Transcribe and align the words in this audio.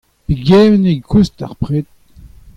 Pegement 0.27 0.83
e 0.91 0.93
koust 1.09 1.43
ar 1.45 1.53
pred? 1.61 1.87